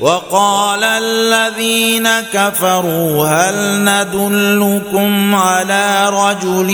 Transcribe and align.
وقال 0.00 0.84
الذين 0.84 2.08
كفروا 2.32 3.26
هل 3.26 3.84
ندلكم 3.84 5.34
على 5.34 6.10
رجل 6.10 6.70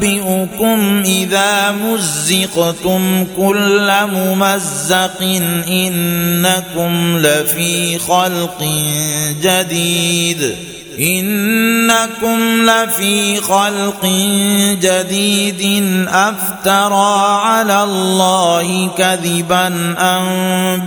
ينبئكم 0.00 1.02
إذا 1.04 1.70
مزقتم 1.70 3.26
كل 3.36 3.92
ممزق 4.12 5.22
إنكم 5.68 7.18
لفي 7.18 7.98
خلق 7.98 8.64
جديد. 9.42 10.56
إنكم 10.98 12.70
لفي 12.70 13.40
خلق 13.40 14.04
جديد 14.80 15.84
أفترى 16.08 17.40
على 17.42 17.82
الله 17.82 18.90
كذبا 18.98 19.66
أم 19.98 20.26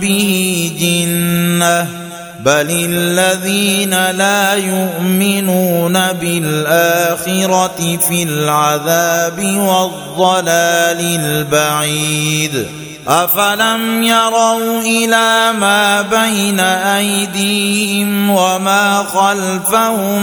به 0.00 0.72
جنة 0.80 2.04
بل 2.44 2.66
الذين 2.70 4.10
لا 4.10 4.54
يؤمنون 4.54 6.12
بالآخرة 6.12 7.98
في 8.08 8.22
العذاب 8.22 9.38
والضلال 9.44 11.00
البعيد 11.00 12.83
افلم 13.08 14.02
يروا 14.02 14.80
إلى 14.80 15.52
ما 15.60 16.02
بين 16.02 16.60
ايديهم 16.60 18.30
وما 18.30 19.06
خلفهم 19.12 20.22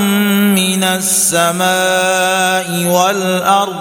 من 0.55 0.83
السماء 0.83 1.65
والارض 2.85 3.75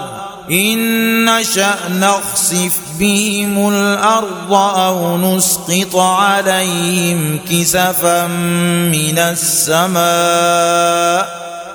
ان 0.51 1.25
نشا 1.25 1.75
نخسف 1.89 2.79
بهم 2.99 3.69
الأرض 3.69 4.53
أو 4.53 5.17
نسقط 5.17 5.95
عليهم 5.95 7.39
كسفا 7.51 8.27
من 8.27 9.17
السماء 9.17 10.01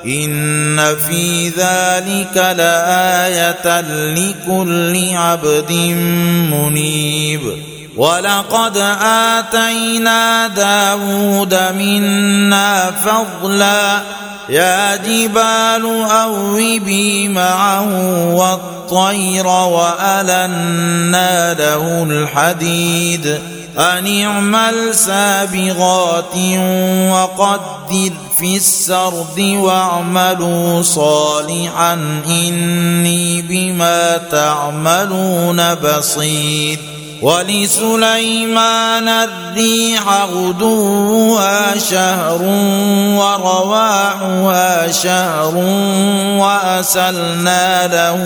إن 0.04 0.96
في 1.08 1.48
ذلك 1.48 2.36
لآية 2.36 3.80
لكل 4.14 5.14
عبد 5.14 5.72
منيب. 6.52 7.40
ولقد 7.96 8.76
آتينا 9.02 10.46
داود 10.46 11.58
منا 11.78 12.90
فضلا. 12.90 14.00
يا 14.48 14.96
جبال 14.96 16.06
أوبي 16.10 17.28
معه 17.28 17.88
والطير 18.34 19.46
وألنا 19.46 21.54
له 21.54 22.02
الحديد. 22.02 23.38
أن 23.78 24.22
اعمل 24.22 24.94
سابغات 24.94 26.36
وقدر 27.10 28.12
في 28.38 28.56
السرد 28.56 29.40
واعملوا 29.40 30.82
صالحا 30.82 31.92
إني 32.26 33.42
بما 33.42 34.16
تعملون 34.16 35.74
بصير 35.74 36.78
ولسليمان 37.22 39.08
الريح 39.08 40.24
غدوها 40.32 41.78
شهر 41.78 42.42
ورواحها 43.18 44.92
شهر 44.92 45.56
وأسلنا 46.38 47.86
له 47.86 48.20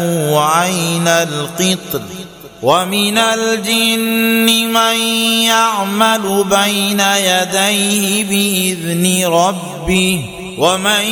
عين 0.45 1.09
القطر 1.09 2.20
ومن 2.63 3.19
الجن 3.19 4.73
من 4.73 4.97
يعمل 5.45 6.45
بين 6.45 7.01
يديه 7.01 8.25
بإذن 8.25 9.27
ربه 9.33 10.25
ومن 10.59 11.05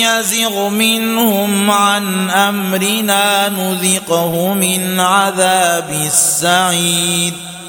يزغ 0.00 0.68
منهم 0.68 1.70
عن 1.70 2.30
أمرنا 2.30 3.48
نذقه 3.48 4.54
من 4.54 5.00
عذاب 5.00 5.90
السعير 6.06 7.32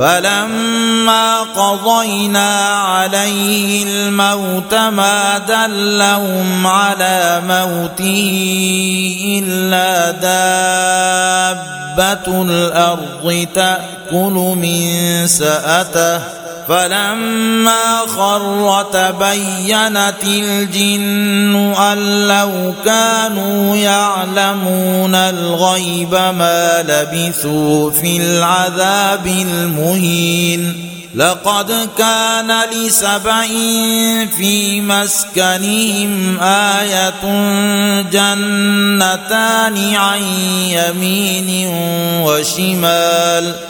فلما 0.00 1.40
قضينا 1.40 2.78
عليه 2.78 3.84
الموت 3.84 4.74
ما 4.74 5.38
دلهم 5.38 6.66
على 6.66 7.42
موته 7.48 8.30
إلا 9.44 10.10
دابة 10.10 11.52
الأرض 12.42 13.46
تأكل 13.54 14.54
من 14.56 15.26
سأته 15.26 16.39
فلما 16.70 17.98
خر 18.06 18.86
تبينت 18.92 20.24
الجن 20.24 21.74
أن 21.78 22.28
لو 22.28 22.74
كانوا 22.84 23.76
يعلمون 23.76 25.14
الغيب 25.14 26.14
ما 26.14 26.82
لبثوا 26.82 27.90
في 27.90 28.16
العذاب 28.16 29.26
المهين. 29.26 30.86
لقد 31.14 31.88
كان 31.98 32.52
لسبع 32.72 33.46
في 34.38 34.80
مسكنهم 34.80 36.38
آية 36.40 37.22
جنتان 38.02 39.94
عن 39.94 40.22
يمين 40.68 41.66
وشمال. 42.22 43.69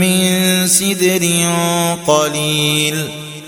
من 0.01 0.25
سدر 0.67 1.25
قليل. 2.07 2.97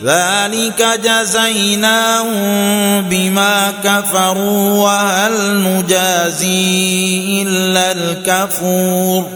ذلك 0.05 1.01
جزيناهم 1.05 3.03
بما 3.03 3.73
كفروا 3.85 4.85
وهل 4.85 5.63
نجازي 5.63 7.43
إلا 7.43 7.93
الكفور. 7.93 9.36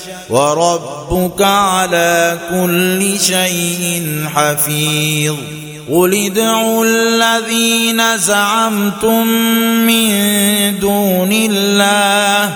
وربك 0.31 1.41
على 1.41 2.37
كل 2.49 3.19
شيء 3.19 4.25
حفيظ. 4.35 5.35
قل 5.91 6.25
ادعوا 6.25 6.85
الذين 6.85 8.17
زعمتم 8.17 9.27
من 9.87 10.09
دون 10.79 11.31
الله 11.31 12.55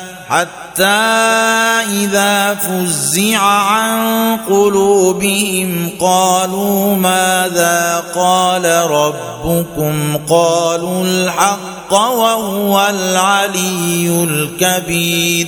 حتى 0.31 0.85
إذا 1.91 2.55
فزع 2.55 3.39
عن 3.39 4.37
قلوبهم 4.49 5.89
قالوا 5.99 6.95
ماذا 6.95 8.03
قال 8.15 8.65
ربكم؟ 8.65 10.17
قالوا 10.29 11.03
الحق 11.03 11.93
وهو 11.93 12.87
العلي 12.89 14.23
الكبير. 14.23 15.47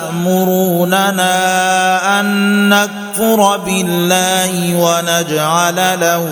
تأمروننا 0.00 1.32
أن 2.20 2.88
نكفر 3.20 3.56
بالله 3.56 4.74
ونجعل 4.74 6.00
له 6.00 6.26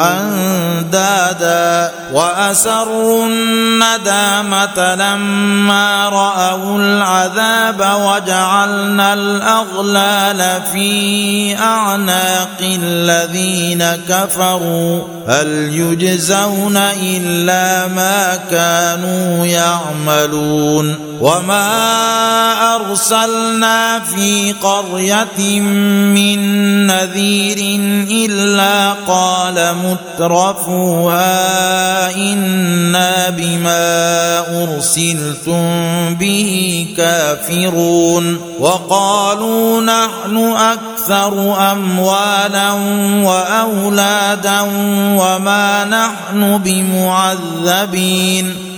أندادا 0.00 1.92
وأسروا 2.12 3.26
الندامة 3.26 4.94
لما 4.94 6.08
رأوا 6.08 6.78
العذاب 6.78 7.80
وجعلنا 7.80 9.14
الأغلال 9.14 10.62
في 10.72 11.58
أعناق 11.58 12.58
الذين 12.60 13.84
كفروا 14.08 15.02
هل 15.28 15.48
يجزون 15.72 16.76
إلا 17.02 17.86
ما 17.86 18.36
كانوا 18.50 19.46
يعملون 19.46 21.14
وما 21.20 21.74
أرسلنا 22.74 24.00
في 24.00 24.52
قرية 24.52 25.60
من 26.14 26.38
نذير 26.86 27.80
إلا 28.10 28.92
قال 28.92 29.74
مترفوها 29.84 31.34
إنا 32.16 33.30
بما 33.30 34.38
أرسلتم 34.62 35.64
به 36.14 36.86
كافرون 36.96 38.40
وقالوا 38.60 39.80
نحن 39.80 40.36
أكثر 40.56 41.56
أموالا 41.72 42.72
وأولادا 43.22 44.60
وما 45.18 45.84
نحن 45.84 46.58
بمعذبين 46.58 48.54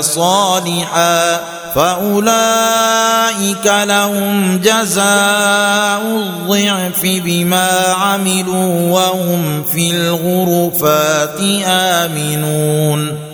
صالحا 0.00 1.40
فأولئك 1.74 3.66
لهم 3.66 4.60
جزاء 4.64 6.02
الضعف 6.02 7.02
بما 7.02 7.70
عملوا 7.98 8.90
وهم 8.90 9.64
في 9.72 9.90
الغرفات 9.90 11.40
آمنون 11.66 13.29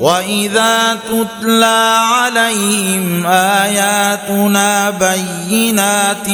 واذا 0.00 0.98
تتلى 1.08 1.98
عليهم 2.12 3.26
اياتنا 3.26 4.90
بينات 4.90 6.28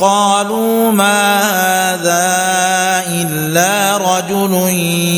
قالوا 0.00 0.92
ما 0.92 1.40
هذا 1.40 2.48
الا 3.08 3.96
رجل 3.96 4.52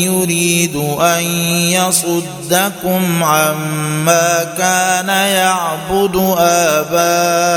يريد 0.05 0.75
ان 1.01 1.23
يصدكم 1.71 3.23
عما 3.23 4.43
كان 4.57 5.09
يعبد 5.09 6.35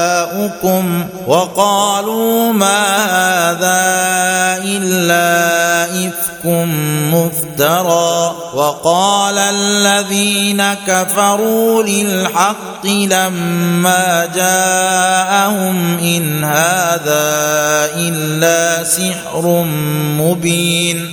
اباؤكم 0.00 1.06
وقالوا 1.26 2.52
ما 2.52 2.96
هذا 3.04 3.84
الا 4.64 5.84
افك 6.08 6.44
مفترى 7.14 8.34
وقال 8.54 9.38
الذي 9.38 10.03
الذين 10.04 10.62
كفروا 10.86 11.82
للحق 11.82 12.86
لما 12.86 14.28
جاءهم 14.34 15.98
إن 15.98 16.44
هذا 16.44 17.24
إلا 17.96 18.84
سحر 18.84 19.64
مبين 20.18 21.12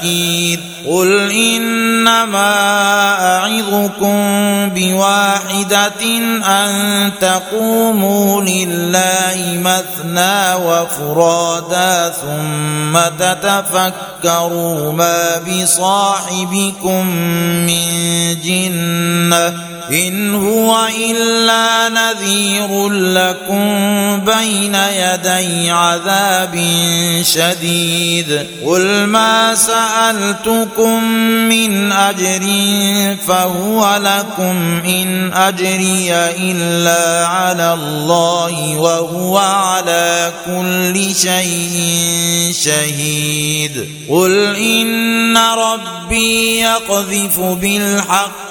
قل 0.87 1.31
إنما 1.31 2.53
أعظكم 3.37 4.19
بواحدة 4.75 6.03
أن 6.45 7.11
تقوموا 7.21 8.41
لله 8.41 9.59
مثنى 9.61 10.55
وفرادا 10.55 12.09
ثم 12.09 12.99
تتفكروا 13.19 14.93
ما 14.93 15.37
بصاحبكم 15.37 17.05
من 17.65 17.87
جنة 18.43 19.71
إن 19.91 20.35
هو 20.35 20.87
إلا 21.11 21.89
نذير 21.89 22.89
لكم 22.89 23.65
بين 24.25 24.75
يدي 24.75 25.71
عذاب 25.71 26.65
شديد. 27.21 28.47
قل 28.65 29.05
ما 29.05 29.55
سألتكم 29.91 31.03
من 31.49 31.91
أجر 31.91 32.43
فهو 33.27 33.99
لكم 34.03 34.81
إن 34.85 35.33
أجري 35.33 36.13
إلا 36.37 37.27
على 37.27 37.73
الله 37.73 38.75
وهو 38.77 39.37
على 39.37 40.31
كل 40.45 41.15
شيء 41.15 42.53
شهيد. 42.63 43.89
قل 44.09 44.55
إن 44.55 45.37
ربي 45.37 46.59
يقذف 46.59 47.39
بالحق 47.39 48.50